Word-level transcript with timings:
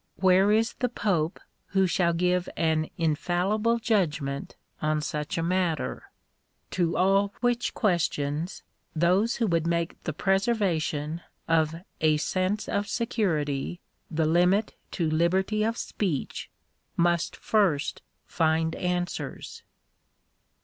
Where 0.15 0.51
is 0.51 0.73
the 0.73 0.89
pope 0.89 1.39
who 1.67 1.85
shall 1.85 2.11
give 2.13 2.49
an 2.57 2.89
infallible 2.97 3.77
judgment 3.77 4.55
on 4.81 4.99
such 4.99 5.37
a 5.37 5.43
matter? 5.43 6.09
To 6.71 6.97
all 6.97 7.35
which 7.41 7.75
questions 7.75 8.63
those 8.95 9.35
who 9.35 9.45
would 9.45 9.67
make 9.67 10.01
the 10.05 10.11
preservation 10.11 11.21
of 11.47 11.75
a 11.99 12.17
"sense 12.17 12.67
of 12.67 12.87
security" 12.87 13.79
the 14.09 14.25
limit 14.25 14.73
to 14.93 15.07
liberty 15.07 15.63
of 15.63 15.77
speech, 15.77 16.49
must 16.97 17.35
first 17.35 18.01
find 18.25 18.75
answers. 18.77 19.61